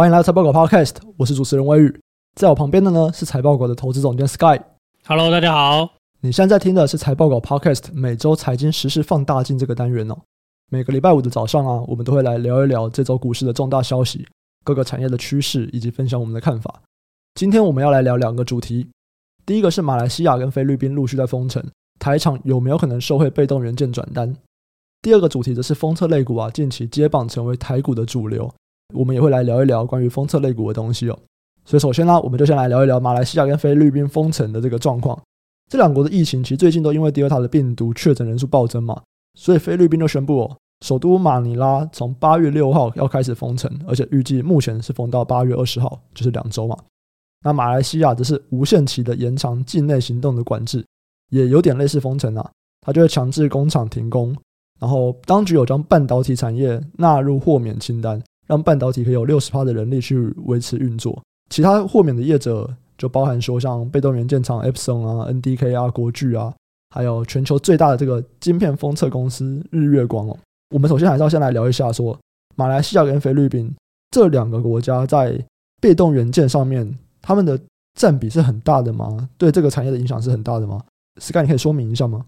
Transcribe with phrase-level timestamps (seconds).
[0.00, 2.00] 欢迎来到财报狗 Podcast，我是主持人威宇，
[2.34, 4.58] 在我旁边的呢是财报狗的投资总监 Sky。
[5.04, 5.90] Hello，大家好。
[6.22, 10.16] 你现在在听的是财报狗 Podcast 每周财经时事放大镜这个单元哦。
[10.70, 14.26] 每个礼拜五的早上啊，我们都会来聊一聊这周股市的重大消息、
[14.64, 16.80] 各个产业的趋势以及分享我们的看法。
[17.34, 18.88] 今天我们要来聊两个主题，
[19.44, 21.62] 第一个是马来西亚跟菲律宾陆续在封城，
[21.98, 24.34] 台厂有没有可能受惠被动元件转单？
[25.02, 28.50] 第二个主题则是封测类股啊，近期接棒成为台股的主流，
[28.92, 31.18] 我们也会来聊一聊关于封测类股的东西哦。
[31.64, 35.20] 所以首先呢，我们就先来聊一聊马来西亚跟菲律宾封城的这个状况。
[35.68, 39.00] 这两国的疫情其实最近都因为 Delta 的病毒确诊人数暴增嘛，
[39.34, 46.76] 所以菲律宾就宣布哦，首都马尼拉从八月六号要开始封城，而且预计目前是封到八月二十号，就是两周嘛。
[47.44, 50.84] 那马来西亚则是无限期的延长境内行动的管制，
[51.30, 54.36] 也有点类似封城啊，它就会强制工厂停工。
[54.80, 61.22] 然后，当局有将半导体产业纳入豁免清单，让半导体可以有六十趴的人力去维持运作。
[61.50, 62.68] 其他豁免的业者
[62.98, 66.52] 就包含说，像被动元件厂 Epson 啊、NDK 啊、国巨啊，
[66.90, 70.36] 还有全球最大的这个晶片封测公司日月光哦。
[70.74, 72.18] 我们首先还是要先来聊一下，说
[72.56, 73.72] 马来西亚跟菲律宾
[74.10, 75.40] 这两个国家在
[75.80, 77.56] 被动元件上面，他们的
[77.94, 79.28] 占比是很大的吗？
[79.38, 80.82] 对这个产业的影响是很大的吗
[81.20, 82.26] ？Sky，你可以说明一下吗？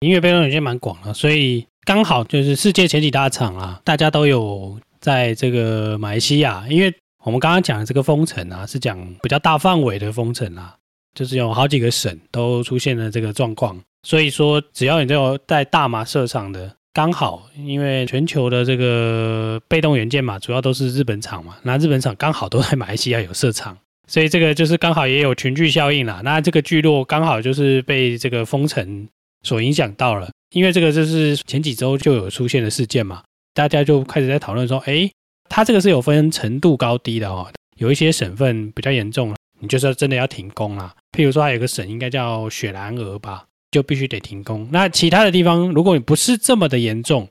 [0.00, 1.64] 因为被动元件蛮广的，所以。
[1.86, 10.76] 刚好就是世界前几大厂啊，大家都有在这个马来西亚，因为我们刚刚讲的这个封城啊，是讲比较大范围的封城啊，
[11.14, 29.08] 就是有好几个省都出现了这个状况，所以说只要你都有在大马设厂的，刚好因为全球的这个被动元件嘛，主要都是日本厂嘛，那日本厂刚好都在马来西亚有设厂，所以这个就是刚好也有群聚效应啦，那这个聚落刚好就是被这个封城
[29.42, 30.28] 所影响到了。
[30.52, 33.22] 因为这个就是前几周就有出现的事件嘛，
[33.60, 35.12] 大家就开始在讨论说，诶，
[35.50, 40.94] 它这个是有分程度高低的哦，有一些省份比较严重，你就是真的要停工啦。
[41.12, 44.66] 譬如说，还有个省应该叫雪兰莪吧，就必须得停工。
[44.72, 47.28] 那其他的地方，如果你不是这么的严重，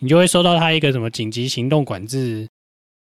[0.00, 2.48] 你就会收到它一个什么紧急行动管制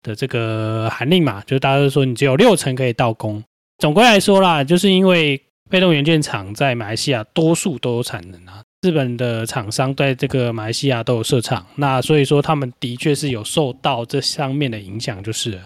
[0.03, 3.44] 的这个函令嘛，就是大家都说你只有六成可以到工。
[3.77, 8.62] 总归来说啦，就是因为被动元件厂在马来西亚多数都有产能啊。
[8.82, 15.56] 日本的厂商在这个马来西亚都有设厂，那所以说他们的确是有受到这上面的影响，就是。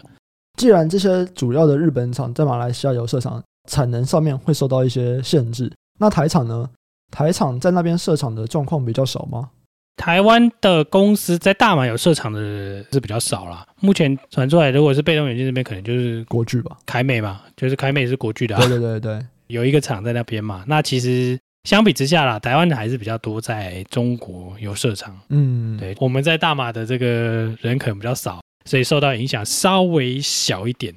[0.58, 6.68] 既然这些主要的日本厂在马来西亚有设厂，产能上面会受到一些限制，那台厂呢？
[7.10, 9.48] 台厂在那边设厂的状况比较少吗？
[9.96, 13.66] 台湾的公司在大马有设厂的是比较少啦。
[13.80, 18.60] 目前传出来，如果是被动元件这边，可能就是国巨吧，凯美嘛，就是凯美是国巨的啊。
[18.60, 20.64] 对对对对，有一个厂在那边嘛。
[20.66, 21.38] 那其实。
[21.66, 25.18] 相比之下啦，台湾的还是比较多，在中国有设厂。
[25.30, 30.94] 嗯，对，我们在大马的这个人可能比较少，所以受到影响稍微小一点。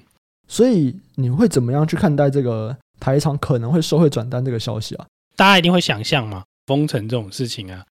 [0.47, 5.08] 所以你会怎么样去看待这个台厂可能会收回转单这个消息啊？
[5.35, 7.84] 大家一定会想象嘛，封城这种事情啊，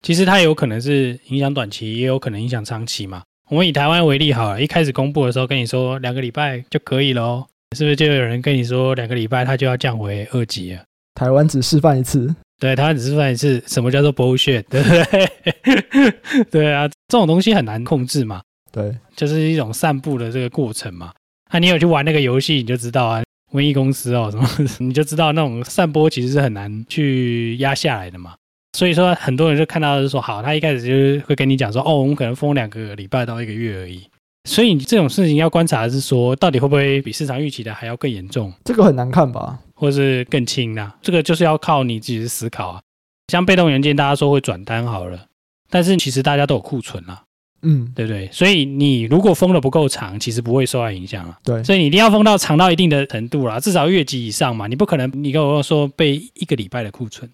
[0.00, 3.22] 其实它有可能是影响短期，也有可能影响长期嘛。
[3.50, 10.82] 我们以台湾为例好了，一开始公布的时候跟你说两个礼拜就可以了哦，是不是就有人跟你说两个礼拜它就要降回二级了？
[11.22, 16.44] 台湾只示范一次，对，台湾只示范一次，什么叫做 bullshit，对不对？
[16.50, 21.12] 对啊，这种东西很难控制嘛，对，就是一种散步的这个过程嘛。
[21.52, 23.22] 那、啊、你有去玩那个游戏，你就知道啊，
[23.52, 24.48] 瘟疫公司哦什么，
[24.84, 28.34] 你就知道那种散播其实是很难去压下来的嘛。
[28.76, 34.02] 所以说，很多人就看到是说，好，他一开始就是会跟你讲说，哦，我们可能封两个礼拜到一个月而已。
[34.44, 38.52] 所以你这种事情要观察的是说，到底会不会比市场预期的还要更严重？
[38.64, 39.58] 这个很难看吧？
[39.74, 42.80] 或是更轻啊，这个就是要靠你自己的思考啊。
[43.28, 45.26] 像被动元件，大家说会转单好了，
[45.70, 47.22] 但是其实大家都有库存啊，
[47.62, 48.28] 嗯，对不对？
[48.32, 51.38] 所以你如果封的不够长，其实不会受到影响啊。
[51.44, 54.66] 对，所以你一定要封到长到一定的程度啦，至少月级以上嘛。
[54.66, 57.30] 你不可能，你跟我说备一个礼拜的库存，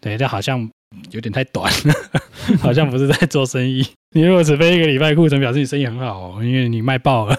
[0.00, 0.70] 对，这好像
[1.10, 1.94] 有点太短了，
[2.60, 3.86] 好像不是在做生意。
[4.12, 7.38] 你如果只备一个礼拜库存，表示你生意很好哦，因为你卖爆了，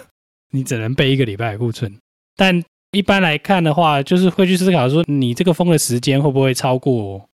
[0.52, 1.98] 你只能备一个礼拜的库存，
[2.36, 2.64] 但。
[2.94, 7.26] 一般来看的话，就是会去思考说，你这个封的时间会不会超过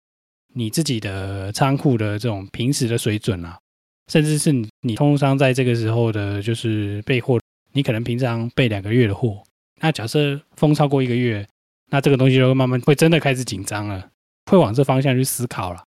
[0.53, 3.59] 你自己的仓库的这种平时的水准啊？
[4.13, 4.53] 甚至是
[4.83, 7.41] 你通商在这个时候的，就是备货，
[7.73, 9.43] 你可能平常备两个月的货，
[9.81, 11.47] 那假设封超过一个月，
[11.91, 14.11] 那这个东西就会慢慢会真的开始紧张了，
[14.51, 15.83] 会往这方向去思考了。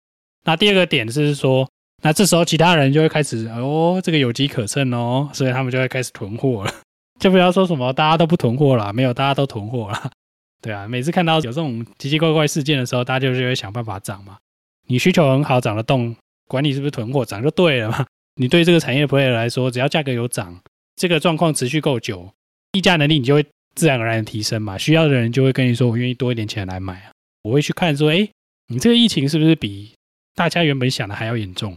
[0.45, 1.69] 那第二个点就是说，
[2.03, 6.73] 那这时候其他人就会开始哦，这个有机可乘哦，所以他们就会开始囤货了。
[7.21, 10.11] 就不要说什么大家都不囤货了，没有，大家都囤货了，
[10.61, 10.87] 对啊。
[10.87, 14.37] 每次看到有这种奇奇怪怪事件的时候，大家就会想办法涨嘛。
[14.87, 16.15] 你需求很好，涨得动，
[16.47, 18.05] 管你是不是囤货，涨就对了嘛。
[18.37, 20.61] 你对这个产业的 player 来说，只要价格有涨，
[20.97, 22.29] 这个状况持续够久，
[22.73, 24.77] 议价能力你就会自然而然的提升嘛。
[24.77, 27.13] 需要的人就会跟你说，我愿意多一点钱来买啊。
[27.43, 28.29] 我会去看说，哎，
[28.67, 29.93] 你这个疫情是不是比
[30.35, 31.77] 大家原本想的还要严重？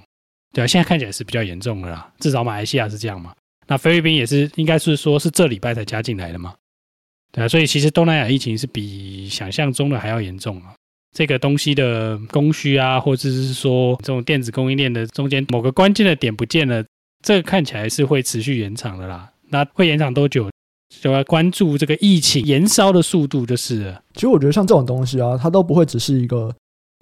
[0.53, 2.11] 对啊，现在看起来是比较严重的啦。
[2.19, 3.33] 至少马来西亚是这样嘛。
[3.67, 6.55] 那菲律宾也是，应该是说是这礼拜才加进来的嘛。
[7.31, 10.73] 对啊，所以其实东南亚疫情是比想象中的还要严重啊。
[11.15, 16.83] 这个东西的供需啊，或者是说这种电子供应链的中间某个关键的点不见了，
[17.23, 19.31] 这个看起来是会持续延长的啦。
[19.49, 20.49] 那会延长多久，
[21.01, 23.95] 就要关注这个疫情延烧的速度就是。
[24.13, 26.53] 其实我觉得像这种东西啊，它都不会只是一个，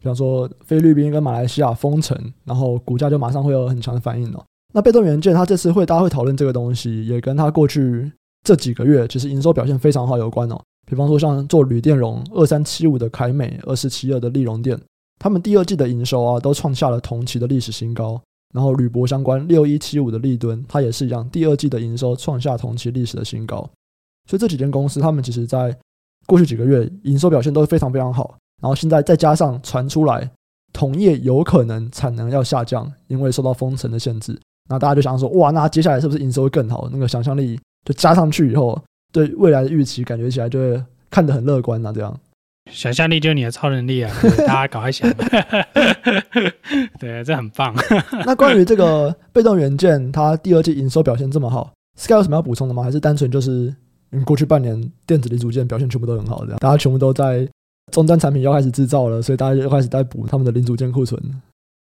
[0.06, 4.46] 比方说菲律宾跟马来西亚封城，然后股价就马上会有很强的反应哦。
[4.72, 8.12] 那被动元件它这次会大家会讨论这个东西，也跟它过去
[8.44, 10.62] 这几个月其实营收表现非常好有关哦。
[10.86, 14.80] 比方说，像做铝电容二三七五的凯美，二四七二的利荣电，
[15.18, 18.22] 他们第二季的营收啊，都创下了同期的历史新高。
[18.54, 23.68] 然后铝箔相关六一七五的利敦，它也是一样，第二季的营收创下同期历史的新高。
[24.30, 25.76] 所以这几间公司，他们其实在
[26.28, 28.38] 过去几个月营收表现都非常非常好。
[28.62, 30.30] 然后现在再加上传出来
[30.74, 36.90] 同业有可能产能要下降，因为受到封城的限制，那大家就想说，哇，那接下来是不是营收会更好？
[36.92, 38.82] 那个想象力就加上去以后。
[39.14, 41.94] 对未来的预期，感觉起来就会看得很乐观啊。
[41.94, 42.20] 这样，
[42.70, 44.14] 想象力就是你的超能力啊！
[44.46, 45.10] 大家赶快想，
[47.00, 47.74] 对，这很棒。
[48.26, 52.84] 那关于这个被动元件，它第二季营收表现这么好，Sky 有什么要补充的吗？
[52.84, 53.74] 还是单纯就是
[54.12, 57.48] 嗯，过去半年电子零组件表现全部都很好，这样大家全部都在
[57.96, 61.20] 终端产品要开始制造了，所以大家就开始在补他们的零组件库存？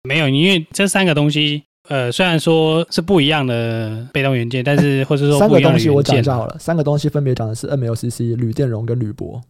[0.02, 1.62] 没有，因为这三个东西。
[1.88, 6.54] 呃，虽然说是不一样的被动元件，但是或者说 三个东西我讲一下好了。
[6.58, 9.40] 三个东西分别讲的是 MLCC、铝电容跟铝箔。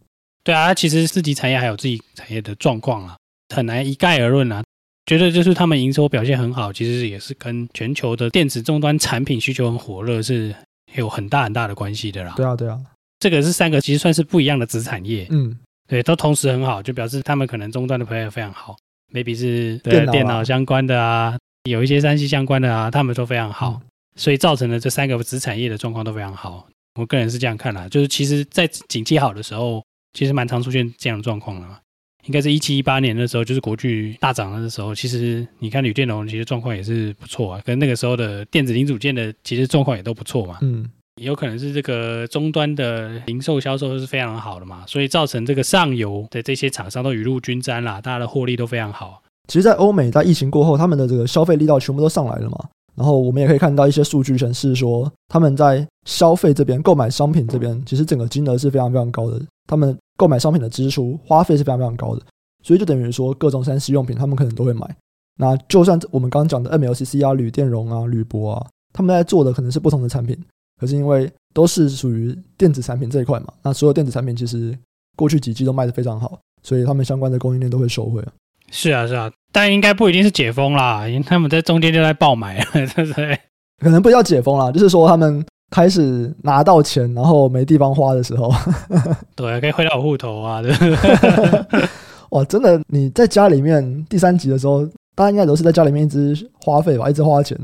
[0.41, 3.17] 对啊，其实自己产业还有自己产业的状况啊，
[3.53, 4.63] 很难一概而论啊。
[5.05, 10.55] 觉得就是他们营收表现很好，其实也是跟全球的电子终端产品需求很火热是
[10.95, 12.35] 有很大很大的关系的啦。
[12.37, 12.79] 对啊，对啊，
[13.19, 15.27] 这个是三个其实算是不一样的子产业。
[15.29, 15.57] 嗯，
[15.89, 18.77] 对，都同时很好，就表示他们可能终端的朋友非常好
[19.11, 21.35] ，maybe 是对电脑相关的啊。
[21.69, 23.81] 有一些三 C 相关的啊，他们都非常好，
[24.15, 26.67] 所以造成了这三个子产业的状况都非常好。
[26.99, 29.83] 我个人是这样看啦，就是其实，在景气好的时候，
[30.13, 31.79] 其实蛮常出现这样的状况的嘛。
[32.25, 37.61] 应该是一七一八年的时候，就是国巨大涨的时候，其实你看铝电容，其实状况也是不错啊。
[37.65, 40.59] 跟那个时候的电子零组件的，其实状况也都不错嘛。
[40.61, 40.89] 嗯，
[41.21, 49.21] 有可能是这个终端的零售销售是非常好的嘛，所以造成这个上游的这些厂商都雨露均沾啦，大家的获利都非常好。
[49.47, 52.57] 其实，在欧美，在疫情过后，他们的这个消费力道全部都上来了嘛。
[52.95, 59.41] 然后，我们也可以看到一些数据显示说，他们在消费这边购买商品这边，其实整个金额是非常非常高的。
[59.67, 62.21] 他们购买商品的支出花费是非常非常高的，
[62.63, 64.95] 所以就等于说，各种三 C 用品他们可能都会买。
[65.37, 70.37] 那就算我们刚刚讲的 MLCC 啊、铝电容啊、铝箔啊，他们在做的可能是不同的产品，
[70.79, 74.77] 可是因为都是属于电子产品这一块嘛，那所有电子产品其实
[75.15, 78.23] 过去几季都卖得非常好，所以他们相关的供应链都会受惠。
[78.71, 79.31] 是啊，是啊。
[79.51, 83.39] 但应该不一定是解封啦，因为他们在中间就在爆买， 对不对？
[83.79, 88.51] 可能不叫解封啦，就是说他们开始拿到钱，然后没地方花的时候，
[89.35, 91.89] 对，可以汇到户头啊，对不对？
[92.29, 94.85] 哇，真的，你在家里面第三集的时候，
[95.15, 97.57] 大家应该都是在家里面一直花费吧，一直花钱，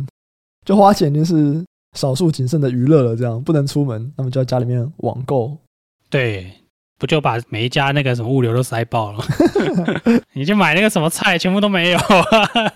[0.66, 1.64] 就花钱就是
[1.96, 5.58] 少数仅剩的娱乐了，这样不能出门，那么就在家里面网购，
[6.10, 6.52] 对。
[6.98, 9.20] 不就把每一家那个什么物流都塞爆了？
[10.32, 12.00] 你去买那个什么菜，全部都没有。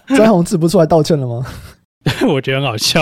[0.09, 1.45] 詹宏志不出来道歉了吗？
[2.27, 3.01] 我觉得很好笑。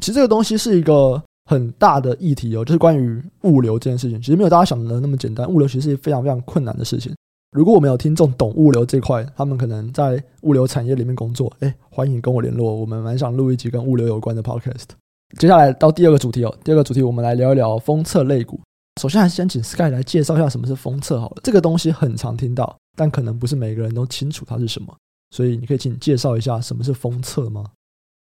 [0.00, 4.20] 其实这个东西是一个很大的议题哦，就是关于物流这件事情。
[4.20, 7.14] 其实没有大家想的那么简单，物流其实是非常非常困难的事情。
[7.56, 14.84] 如果我们有听众懂物流这块，他们可能在物流产业里面工作，哎，欢迎跟我联络，我们蛮想录一集跟物流有关的 podcast。
[15.38, 18.60] 接下来到第二个主题哦，第二个主题我们来聊一聊封测类股。
[19.00, 21.36] 首先，还是先请 Sky 来介绍一下什么是封测好了。
[21.42, 24.94] 这个东西很常听到，但可能不是每个人都清楚它是什么，
[25.30, 27.64] 所以你可以请介绍一下什么是封测吗？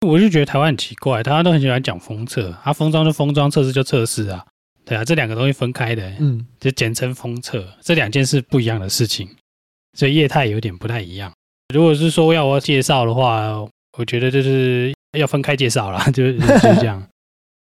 [0.06, 4.46] 我就觉得台湾很奇怪，大家都很喜欢讲封测，啊，封装就封装，测试就测试啊，
[4.88, 9.28] 对啊，这两个东西分开的，嗯，就简称封测，这两件事不一样的事情，
[9.98, 11.32] 所以业态有点不太一样。
[11.74, 13.68] 如果是说要我介绍的话，
[13.98, 17.04] 我觉得就是要分开介绍啦， 就就是这样。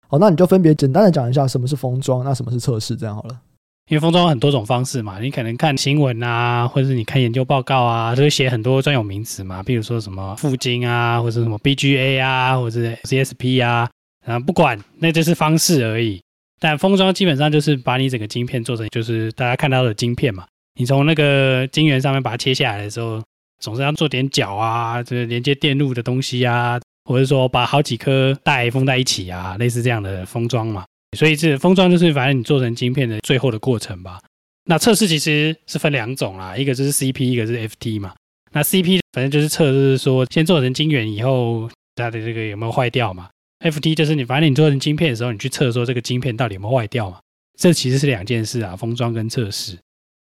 [0.09, 3.40] 好， 那你就分别简单的讲一下什么是封装，那什么是测试，这样好了。
[3.88, 13.88] 因为封装有很多种方式嘛，你可能看新闻啊，或者是你看研究报告啊，都会写很多专有名词嘛，比如说什么附晶啊，或者什么 BGA 啊，或者是 CSP 啊，
[14.25, 16.21] 啊，不管，那就是方式而已。
[16.61, 20.47] 但封装基本上就是把你整个晶片做成，就是大家看到的晶片嘛。
[20.79, 23.23] 你从那个晶圆上面把它切下来的时候，
[23.61, 26.81] 总是要做点角啊，就是连接电路的东西啊。
[27.09, 30.85] 或者说把好几颗带封在一起啊，类似这样的封装嘛，
[31.17, 34.19] 所以这封装就是反正你做成晶片的最后的过程吧。
[34.65, 38.13] 那测试其实是分两种啦，一个就是 CP，一个是 FT 嘛。
[38.51, 43.29] 那 CP 反正就是测，就是说先做成晶圆以后，它的这个有没有坏掉嘛
[43.61, 47.19] ？FT 就是你反正你做成晶片的时候，你去测说这个晶片到底有没有坏掉嘛？
[47.59, 49.79] 这其实是两件事啊，封装跟测试。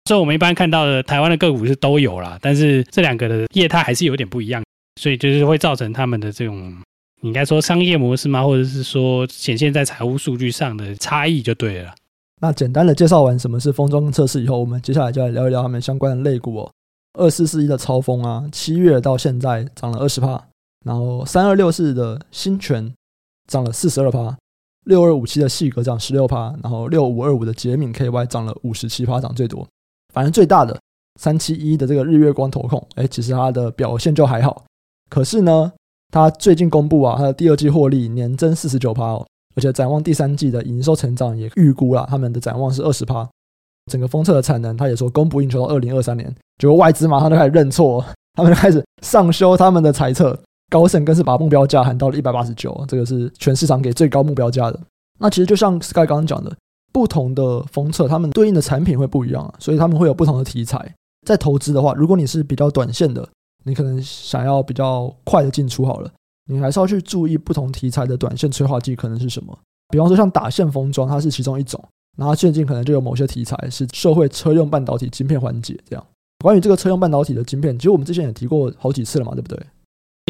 [0.05, 4.63] 所以我们一般看到的台湾的个股是都有啦，但是这两个的业态还是有点不一样，
[4.99, 6.75] 所以就是会造成他们的这种。
[7.21, 8.43] 应该说商业模式吗？
[8.43, 11.93] 或者是说显现在财务数据上的差异就对了。
[12.41, 16.71] 那简单的介绍完什么是封装测试以后，我们接下来就来聊一聊他们相关的类股哦。
[17.19, 20.43] 二四四一的超丰啊，七月到现在涨了二十趴，
[20.83, 22.91] 然后三二六四的新诠
[23.51, 24.35] 涨了四十二趴，
[24.85, 29.67] 六二五七的细格涨十六趴，然后六五二五的捷敏 KY 涨了五十七趴，涨最多。
[30.13, 30.79] 反正最大的
[31.19, 34.63] 三七一的这个日月光投控，哎，其实它的表现就还好，
[35.09, 35.71] 可是呢。
[36.13, 43.25] 它最近公布啊，它的第二季获利年增四十九趴哦，而且展望第三季的营收成长也预估了，他们的展望是二十趴。
[43.89, 48.03] 整个封测的产能，他也说供不应求到二零二三年，结果外资马上就开始认错，
[48.33, 50.37] 他们就开始上修他们的财测，
[50.71, 54.79] 高盛更是把目标价喊到了一百八十九，这个是全市场给最高目标价的。
[55.19, 56.51] 那其实就像 Sky 刚刚讲的，
[56.91, 60.95] 不同的封测，他们对应的产品会不一样啊，所以他们会有不同的题材。
[61.27, 63.29] 在投资的话，如果你是比较短线的。
[63.63, 66.11] 你可能想要比较快的进出好了，
[66.47, 69.55] 你还是要去注意不同题材的短线催化剂可能是什么。
[69.89, 71.79] 比方说像打线封装，它是其中一种，
[72.17, 76.03] 然后最近可能就有某些题材是社会车用半导体晶片环节这样。
[76.43, 79.63] 关于这个车用半导体的晶片，其实我们之前也提过好几次了嘛，对不对？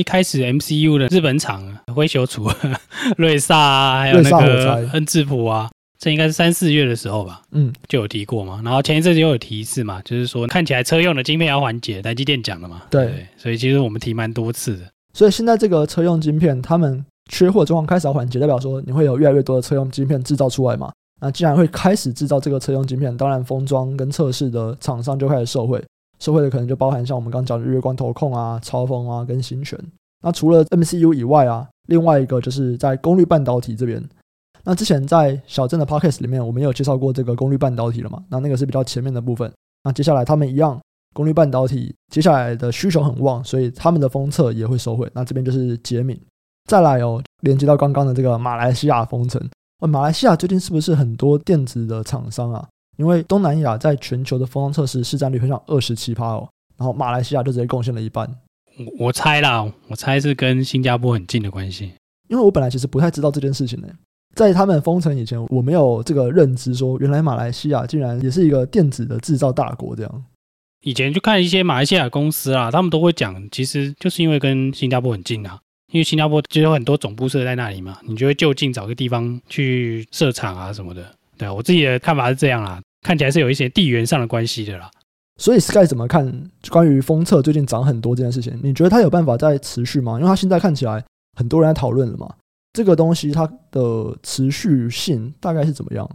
[0.02, 2.50] 一开始 MCU 的日本厂灰球厨、
[3.18, 5.70] 瑞萨啊，还有那个恩智浦啊。
[6.00, 8.60] 这应该是三四月的时候吧，嗯，就有提过嘛。
[8.66, 12.82] 然后前一阵子又有提示嘛，就是说看起来车用的晶片要缓解，台积电讲的嘛。
[12.90, 14.86] 对，对，所以其实我们提蛮多次的。
[15.14, 20.92] 所以现在这个车用晶片，他们缺货状况开始要缓解，代表说你会有越来越多的车用晶片制造出来嘛。
[21.20, 25.80] 那既然会开始制造这个车用晶片，当然封装跟测试的厂商就开始受惠，
[26.22, 29.76] 社会的可能就包含像我们刚讲的日月光投控啊、超风啊跟新诠。
[30.24, 34.02] 那除了 MCU 以外啊，另外一个就是在功率半导体这边。
[34.64, 38.24] 那之前在小镇的 Podcast 里面，我们有介绍过这个功率半导体了嘛？
[38.30, 39.52] 那那个是比较前面的部分。
[39.84, 40.80] 那接下来他们一样，
[41.16, 45.10] 功率半导体接下来的需求很旺，所以他们的封测也会收回。
[45.16, 46.20] 那这边就是杰敏。
[46.70, 49.42] 再来哦，连接到刚刚的这个马来西亚封城。
[49.80, 52.70] 哦，马来西亚最近是不是很多电子的厂商啊？
[52.98, 58.28] 因为东南亚在全球的封装测试市占率很少二十七趴哦，然后马来西亚就直接贡献了一半。
[58.78, 61.92] 我我猜啦，我猜是跟新加坡很近的关系。
[62.30, 63.88] 因为我本来其实不太知道这件事情呢。
[64.34, 69.94] 在他们封城以前，我没有这个认知，说原来马来西亚竟然也是一个电子的制造大国。
[69.94, 70.26] 这样，
[70.84, 75.60] 以前就看一些马来西亚公司啊，他们都会讲，其实就是因为跟新加坡很近啊，
[75.92, 81.06] 因为新加坡就有很多总部设在那里嘛，你就会就近找个地方去设厂啊什么的。
[81.42, 84.92] 对啊，我自己的看法是这样啦，看起来是有一些地缘上的关系的啦。
[85.40, 88.56] 所以 Sky 怎么看关于封测最近涨很多这件事情？
[88.62, 90.20] 你觉得它有办法再持续吗？
[90.20, 91.04] 因为它现在看起来
[91.36, 92.32] 很多人在讨论了嘛。
[92.74, 96.08] 这个东西它的持续性大概是怎么样？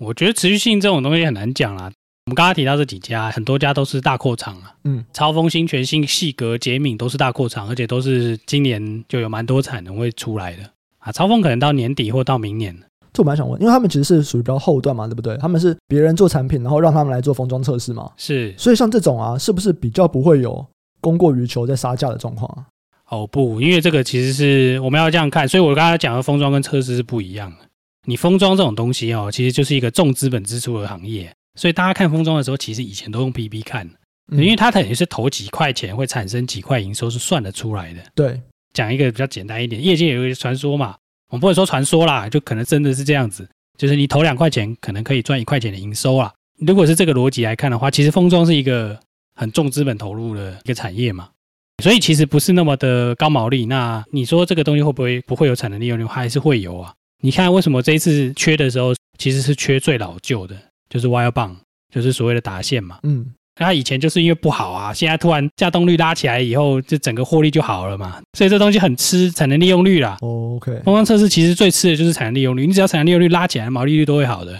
[0.00, 1.92] 我觉得持续性这种东西很难讲啦。
[2.24, 4.74] 我们刚刚提到这几家，很多家都是大扩厂啊。
[4.84, 10.62] 嗯，超风、新全、新细格、捷敏都是大扩厂，而且都是今年就有蛮多产能会出来的
[11.00, 11.12] 啊。
[11.12, 12.74] 超风可能到年底或到明年。
[13.14, 15.36] 这我蛮想问，因为他们其实是属于比较后段嘛，对不对？
[15.38, 18.10] 他们是别人做产品，然后让他们来做封装测试嘛。
[18.16, 20.66] 是，所以像这种啊，是不是比较不会有
[21.00, 22.66] 供过于求在杀价的状况啊？
[23.10, 27.56] 哦不，因为这个其实是我们要这样看，所以我刚才讲的封装跟测试是不一样的。
[28.06, 33.88] 你封装这种东西哦，其实就是一个重资本支出的行业，所以大家看封装的时候，其实以前都用 PB 看，
[34.32, 38.00] 因为它等于是投几块钱会产生几块营收是算得出来的。
[38.14, 38.40] 对，
[38.72, 40.96] 讲一个比较简单一点，业界有一个传说嘛，
[41.30, 46.32] 我们不会说传说啦，就可能真的是这样子，就是你投两块钱，可能可以赚一块钱的营收啦。
[46.58, 48.98] 如果是这个逻辑来看的话，其实封装是一个
[49.34, 51.28] 很重资本投入的一个产业嘛。
[51.82, 53.66] 所以其实不是那么的高毛利。
[53.66, 56.04] 那你说这个东西会不会不会有产能利用率？
[56.04, 56.94] 还是会有啊？
[57.20, 60.56] 你看为什么这一次缺的时候，其实是缺最老旧的，
[60.88, 61.56] 就是 wire bond，
[61.92, 63.00] 就是所谓的达线嘛。
[63.02, 68.20] 嗯，它以前就是因为不好啊，现在突然稼动率拉起来以后，就整个获利就好了嘛。
[68.36, 70.16] 所以这东西很吃产能利用率啦。
[70.20, 72.66] OK，封装测试其实最吃的就是产能利用率。
[72.66, 74.52] 你只要产能利用率拉起来，毛利率都会好的。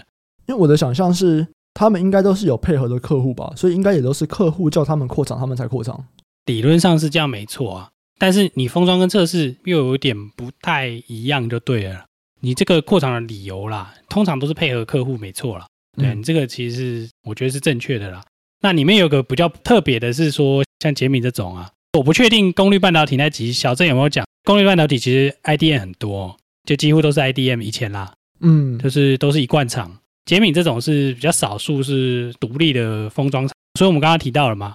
[0.47, 6.05] 因为我的想象是，他们应该都是有配合的客户吧，所以应该也都是客户叫他们扩厂，他们才扩厂。
[6.45, 12.05] 理论上是这样没错啊，但是你封装跟测试又有点不太一样，就对了。
[12.39, 15.65] 你这个扩厂的理由啦，通常都是配合客户没错啦。
[15.97, 16.75] 对，你这个其实
[17.05, 18.21] 是我觉得是正确的啦。
[18.61, 28.13] 那里面有个比较特别的是说，像杰米这种啊，我不确定功率半导体那集小镇有没有讲，功率半导体其实 IDM 很多，就几乎都是 IDM 以前啦。
[28.39, 29.97] 嗯，就是都是一贯厂。
[30.25, 34.73] 杰米这种是比较少数是独立的封装厂，所以我们刚刚提到了嘛，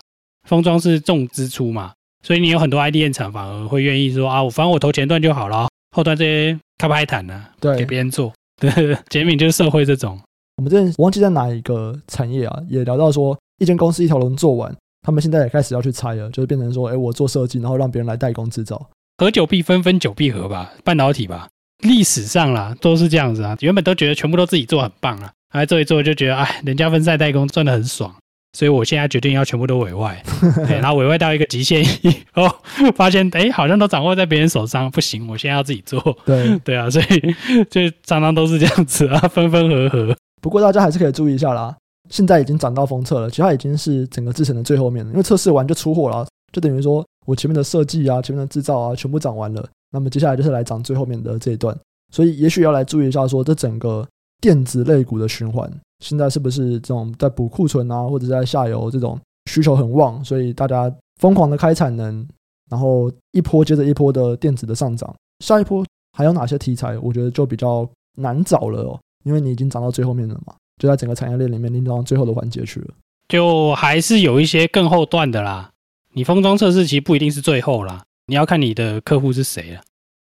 [0.49, 1.93] 封装是重支出嘛，
[2.25, 7.45] 所以你有很多 IDM 厂反而会愿意说啊，我反正我投前段就好了，后端这些开不开坦呢？
[7.61, 8.33] 对，给别人做。
[8.61, 8.71] 对，
[9.11, 10.21] 杰米就是社会这种。
[10.59, 18.91] 我们之前我忘记在哪一个产业啊，也聊到说，一间公司一条龙做完，他们现在也开始要去拆了，就是变成说，哎，我做设计，然后让别人来代工制造。
[19.19, 21.47] 合久必分，分久必合吧，半导体吧，
[21.85, 25.31] 历史上啦都是这样子啊，原本都觉得全部都自己做很棒啊。
[25.53, 28.15] 来做一做就觉得，哎，人家分散代工赚的很爽，
[28.57, 30.23] 所以我现在决定要全部都委外，
[30.67, 32.49] 对，然后委外到一个极限以后，
[32.95, 36.17] 发现哎，好像都掌握在别人手上，不行，我现在要自己做。
[36.25, 37.35] 对 对啊，所以
[37.69, 40.17] 就常常都是这样子啊，分分合合。
[40.41, 41.77] 不过大家还是可以注意一下啦，
[42.11, 51.75] 现在已经涨到封测了，其实它已经是整个制程的最后面了，因为测试完就出货了，就等于说我前面的设计啊、前面的制造啊，全部涨完了，那么接下来就是来涨最后面的这一段，
[52.13, 54.07] 所以也许要来注意一下，说这整个。
[54.43, 55.71] 电子类股的循环，
[56.03, 60.91] 现在是不是这种在补库存啊，或者在下游这种需求很旺，所以大家
[61.21, 62.27] 疯狂的开产能，
[62.71, 65.15] 然后一波接着一波的电子的上涨，
[65.45, 65.85] 下一波
[66.17, 66.99] 还有哪些题材？
[67.01, 67.87] 我觉得就比较
[68.17, 72.89] 难找了哦，因为你已经涨到最后面了嘛，就在整个产业链里面，拎到最后的环节去了，
[73.29, 75.71] 就还是有一些更后段的啦。
[76.15, 79.81] 你封装测试其实不一定是最后啦，你要看你的客户是谁了。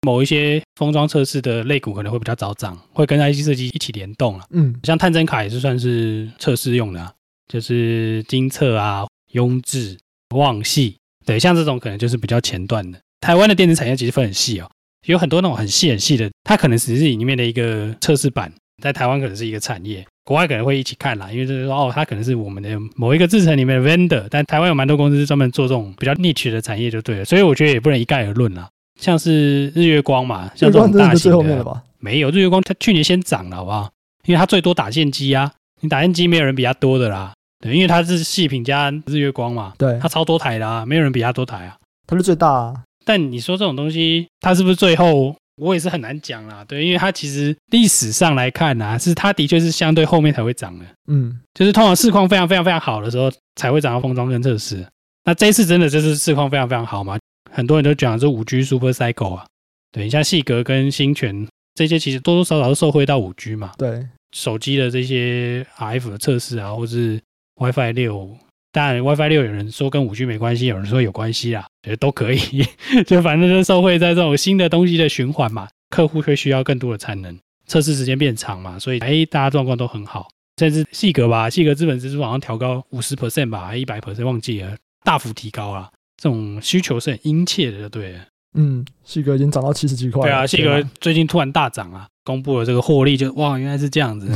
[0.03, 4.45] 某一些封装测试的类股可能会比较早涨，会跟 IC 设计一起联动了。
[4.51, 7.13] 嗯，像探针卡也是算是测试用的，啊，
[7.47, 9.99] 就是精测啊、雍智、
[10.35, 12.99] 旺系，对，像这种可能就是比较前段的。
[13.21, 14.71] 台湾的电子产业其实分很细哦，
[15.07, 28.69] 有很多那种很细很细的，它可能只是里面的一个测试版，在台湾可能是一个产业，国外可能会一起看啦，因为就是说哦，它可能是我们的某一个制程里面的 vendor，但台湾有蛮多公司是专门做这种比较 niche 的产业就对了，所以我觉得也不能一概而论啦。
[29.01, 31.83] 像是日月光嘛，像这种大型的，最后面了吧？
[31.99, 33.91] 没有日月光，它去年先涨了，好不好？
[34.27, 37.33] 因为它最多打线机啊，你打线机没有人比它多的啦。
[37.65, 41.75] 对，因为它是细品加日月光嘛，对，它超多台的啊，没有人比它多台啊，
[42.07, 42.75] 它是最大啊。
[43.07, 45.35] 但你说这种东西，它是不是最后？
[45.59, 46.65] 我也是很难讲啦。
[46.67, 50.85] 对，因为它其实历史上来看啊，是它的确是相对后面才会涨的。
[51.09, 54.87] 嗯，就是通常市况非常非常非常好的时候，才会涨到封装跟测试。
[55.25, 57.19] 那这一次真的就是市况非常非常好嘛？
[57.51, 59.47] 很多人都讲是五 G Super Cycle 啊。
[59.91, 63.73] 对，像细格跟新诠这些，其实多多少少都受惠到五 G 嘛。
[63.79, 67.21] 对，手机的这些 RF 的测试啊，或是
[67.57, 68.37] WiFi 六，
[68.79, 72.39] 当然 WiFi 六有人说跟五 G 没关系，有人说有关系啦， 觉得都可以，
[73.09, 75.67] 就反正就受惠在这种新的东西的循环嘛。
[75.91, 77.37] 客户会需要更多的产能，
[77.67, 80.29] 测试时间变长嘛，所以哎，大家状况都很好。
[80.61, 88.21] 甚至细格吧，细格资本支出好像调高五十 percent 吧，还一百 percent 忘记了，大幅提高啊，这种需求是很殷切的，就对了。
[88.55, 90.29] 嗯，细格已经涨到七十几块了。
[90.29, 94.29] 对啊，细格最近突然大涨啊，公布了这个获利就，就哇，原来是这样子，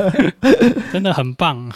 [0.92, 1.72] 真的很棒。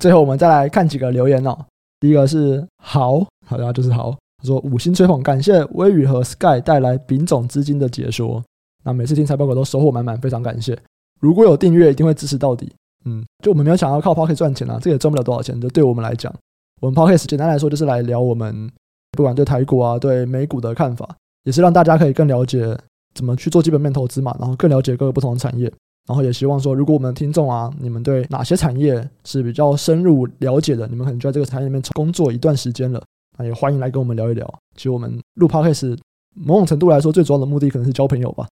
[0.00, 1.56] 最后我们再来看几个留言哦。
[2.00, 8.42] 第一个是豪，好像就是豪，他说五星吹捧，感谢微雨和 Sky 带来丙种资金的解说。
[8.82, 10.76] 那每次听财报狗都收获满满，非常感谢。
[11.20, 12.72] 如果有订阅，一定会支持到底。
[13.04, 15.60] 嗯，就我们没有想要靠 Podcast 赚钱啊，这也赚不了多少钱。
[15.60, 16.34] 就对我们来讲，
[16.80, 18.70] 我们 Podcast 简单来说就是来聊我们。
[19.12, 22.78] 不管对台股啊，对美股的看法，也是让大家可以更了解
[23.12, 25.70] 怎么去做基本面投资嘛，然后更了解各个不同的产业，
[26.10, 33.00] 然后也希望说，如果我们的听众啊，你们对哪些产业是比较深入了解的，你们可能就在这个产业里面工作一段时间了，
[33.38, 34.44] 那也欢迎来跟我们聊一聊。
[34.74, 35.96] 其实我们录 Podcast
[36.34, 38.48] 某种程度来说，最主要的目的可能是交朋友吧。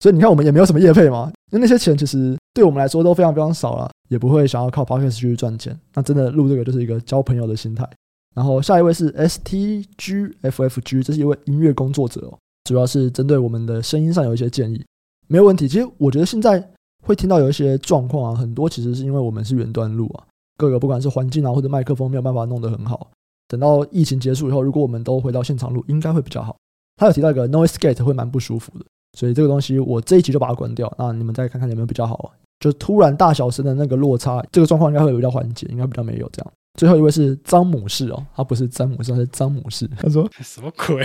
[0.00, 5.78] 所以你看，我们也没有什么业配嘛，因为那些钱其实对我们来说都非常非常少了，也不会想要靠 Podcast 去赚钱。
[5.92, 7.86] 那真的录这个就是一个交朋友的心态。
[8.34, 14.82] 然后下一位是 STGFFG，这是一位音乐工作者哦，主要是针对我们的声音上有一些建议，
[15.32, 15.66] 没有问题。
[15.66, 16.62] 其实我觉得现在
[17.06, 20.26] 会听到有一些状况啊，很多其实是因为我们是远端录啊，
[20.58, 23.08] 各个不管是环境啊或者麦克风没有办法弄得很好。
[23.48, 26.54] 等到疫情结束以后，如果我们都回到现场录，应该会比较好。
[26.96, 28.84] 他有提到一个 noise gate 会蛮不舒服的，
[29.18, 32.30] 所以这个东西我这一集就把它关掉，那你们再看看有没有比较好。
[32.60, 36.52] 就突然大小声的那个落差，这个状况应该会比较缓解，应该比较没有这样。
[36.78, 39.86] 最后一位是詹姆士哦，他不是詹姆士，他是詹姆士。
[39.98, 41.04] 他说 什么鬼？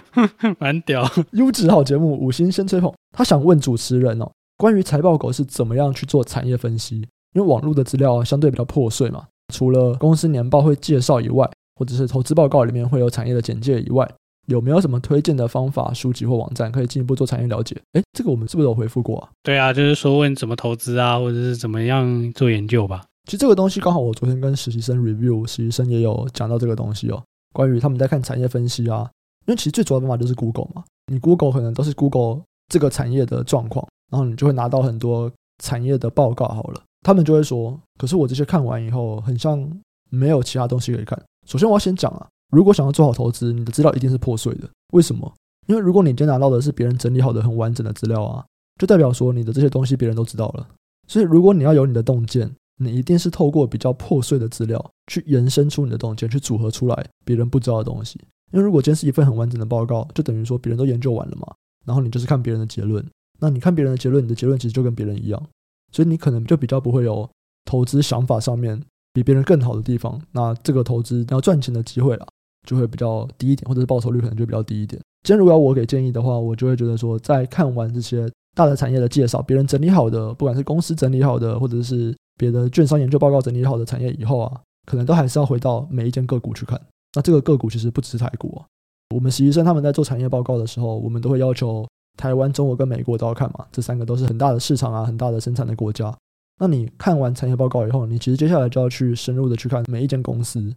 [0.58, 2.92] 蛮屌，优质好节目，五星先吹捧。
[3.16, 6.96] 他想问主持人哦，关于财报狗是怎么样去做产业分析？
[7.34, 14.10] 因为网络的资料相对比较破碎嘛，除了公司年报会介绍以外，或者是投资报告里面会有产业的简介以外，
[14.46, 17.76] 有没有什么推荐的方法、书籍或网站可以进一步做产业了解？
[17.92, 19.28] 哎，这个我们是不是有回复过啊？
[19.42, 23.02] 对啊，就是说问怎么投资啊，或者是怎么样做研究吧。
[23.24, 27.22] 其实这个东西刚好，我昨天跟实习生 review，实习生也有讲到这个东西哦。
[27.52, 29.08] 关于他们在看产业分析啊，
[29.46, 30.84] 因为其实最主要的方法就是 Google 嘛。
[31.12, 35.30] 你 Google 可能都是 Google 这个产业的状况，然后你就会拿到很多
[35.62, 36.48] 产业的报告。
[36.48, 39.70] 好了，他们就会说，可是我这些看完以后，很像
[40.10, 41.20] 没有其他东西可以看。
[41.46, 44.68] 首先我要先讲啊，如果想要做好投资，你的资料一定是破碎的。
[44.92, 45.32] 为什么？
[45.68, 48.44] 因为如果你今天拿到的是别人整理好的很完整的资料啊，
[48.80, 50.66] 就代表说你的这些东西别人都知道了。
[51.06, 58.20] 所以如果你要有你的洞见，你一定是透过比较破碎的资料去延伸出你的洞见，去组合出来别人不知道的东西。
[58.52, 61.46] 因为如果今天是一份很完整的报告，就等于说别人都研究完了嘛，
[61.86, 63.04] 然后你就是看别人的结论。
[63.40, 65.42] 那你看别人的结论，你的结论其实就跟别人一样，
[65.90, 67.28] 所以你可能就比较不会有
[67.64, 68.80] 投资想法上面
[69.12, 70.20] 比别人更好的地方。
[70.30, 72.26] 那这个投资要赚钱的机会啦，
[72.68, 75.00] 就会比较低一点，或者是报酬率可能就比较低一点。
[75.24, 86.80] 今天如果要我给建议的话，我就会觉得说，在看完这些大的产业的介绍，别人整理好的，不管是公司整理好的，或者是别的券商研究报告整理好的产业以后啊，可能都还是要回到每一间个股去看。
[87.14, 88.66] 那这个个股其实不只是台股啊，
[89.14, 96.14] 我们实习生他们在做产业报告的时候，我们都会要求台湾、中国跟美国都要看嘛，这三个都是很大的市场啊，很大的生产的国家。
[96.60, 100.74] 那你看完产业报告以后，你其实接下来就要去深入的去看每一间公司，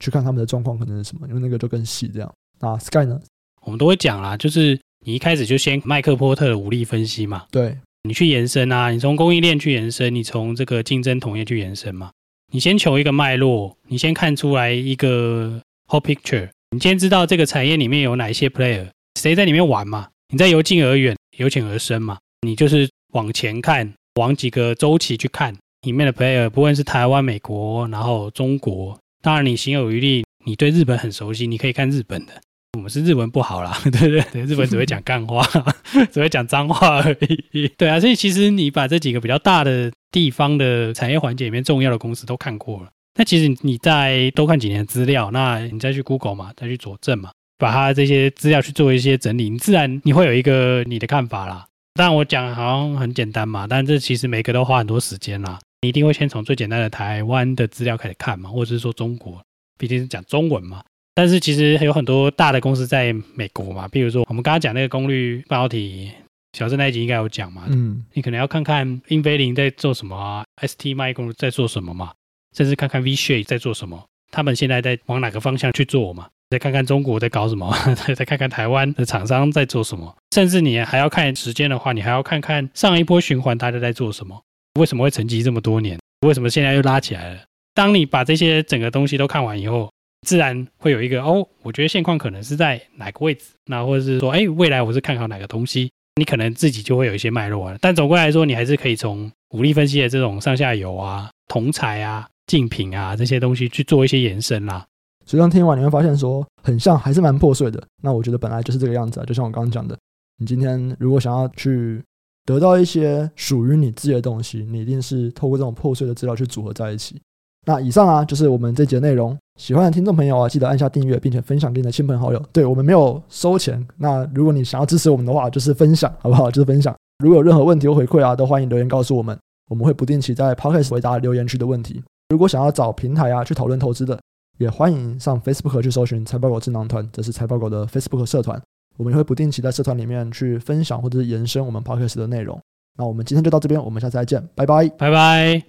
[0.00, 2.32] 去看他们的状况可能是什么，因为那个就更细这样。
[2.60, 3.20] 那 Sky 呢？
[3.62, 12.12] 我们都会讲啦，就是你一开始就先麦克波特的五力分析嘛，对，你去延伸啊，你从供应链去延伸，你从这个竞争同业去延伸嘛，
[12.52, 15.60] 你先求一个脉络，你先看出来一个。
[15.86, 18.88] Whole picture，你先知道这个产业里面有哪一些 player，
[19.20, 20.08] 谁在里面玩嘛？
[20.30, 22.16] 你再由近而远，由浅而深嘛？
[22.40, 28.98] 你就是往前看，往几个周期去看里面的 player，不论是台湾、美国，然后中国。
[29.20, 32.32] 当然，你心有余力，你对日本很熟悉，你可以看日本的。
[32.74, 35.46] 我们是日文不好啦， 对对对，日本只会讲干话，
[36.12, 37.16] 只会讲脏话而
[37.52, 37.68] 已。
[37.78, 42.88] 对啊，所以其实你把这几个比较大的地方的产业环节里面重要的公司都看过了。
[43.16, 51.64] 那其实你再多看几年资料，那你再去 Google 嘛，再去佐证嘛，把它这些资料去做一些整理，你自然你会有一个你的看法啦。
[51.94, 55.60] 当然我讲好像很简单嘛，但这其实每个都花很多时间啦。
[55.82, 59.40] 你一定会先从最简单的台湾的资料开始看嘛，或者是说中国，
[59.78, 60.82] 毕竟是讲中文嘛。
[61.14, 66.10] 但是其实还有很多大的公司在美国嘛，比如说我们刚刚讲那个功率半导体，
[66.52, 67.64] 小郑那一集应该有讲嘛。
[67.68, 72.12] 嗯，你可能要看看英飞凌在做什么啊，ST 麦工在做什么嘛。
[72.56, 74.00] 甚至看看 Vishay 在做什么，
[74.30, 76.28] 他们现在在往哪个方向去做嘛？
[76.50, 77.76] 再看看中国在搞什么，
[78.14, 80.14] 再看看台湾的厂商在做什么。
[80.32, 84.40] 甚至你还要看时间的话，你还要看看上一波循环大家在做什么？
[84.78, 85.98] 为什么会沉寂这么多年？
[86.24, 87.40] 为什么现在又拉起来了？
[87.74, 89.90] 当你把这些整个东西都看完以后，
[90.24, 95.90] 自然会有一个哦，我觉得现况可能是在哪个位置，那或者是说，哎，未来我是看好哪个东西？
[96.16, 97.78] 你可能自己就会有一些脉络了。
[97.80, 102.26] 但总归来说，你还是可以从武力分析的这种上下游啊、同材啊。
[102.46, 104.84] 竞品啊，这些东西去做一些延伸啦。
[105.24, 107.82] 所以当听完你会发现说很像，还是蛮破碎的。
[108.02, 109.96] 那我觉得本来就是这个样子啊，就像我刚刚讲的，
[110.36, 112.02] 你今天如果想要去
[112.44, 117.18] 得到一些属于你自己的东西，你一定是透过这种破碎的资料去组合在一起。
[117.66, 119.36] 那以上啊，就是我们这节内容。
[119.58, 122.42] 喜欢的听众朋友啊，记得按下订阅，并且分享给你的亲朋好友。
[122.52, 123.86] 对，我们没有收钱。
[123.96, 126.50] 那如果你想要支持我们的话，就是分享，好不好？
[126.50, 126.94] 就是分享。
[127.22, 129.38] 如果有任何问题或回馈啊，都欢迎留言告诉我们，
[129.70, 132.02] 我们会不定期在 Podcast 回答留言区的问题。
[132.30, 134.18] 如果想要找平台啊去讨论投资的，
[134.58, 138.60] 也欢迎上 Facebook 去搜寻财报狗智囊团，这是财报狗的 Facebook 社团。
[138.96, 142.60] 我们也会不定期在社团里面去分享或者是延伸我们 Podcast 的内容。
[142.98, 145.62] 那我们今天就到这边，我们下次再见，拜拜，拜拜。